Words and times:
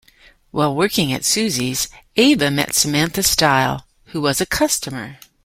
While 0.49 0.75
working 0.75 1.13
at 1.13 1.23
Suzy's, 1.23 1.87
Ava 2.15 2.49
met 2.49 2.73
Samantha 2.73 3.21
Style, 3.21 3.85
who 4.05 4.21
was 4.21 4.41
a 4.41 4.47
customer. 4.47 5.19